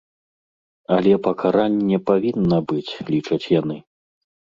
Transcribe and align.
Але 0.95 1.11
пакаранне 1.27 1.99
павінна 2.09 2.57
быць, 2.73 2.93
лічаць 3.11 3.47
яны. 3.59 3.77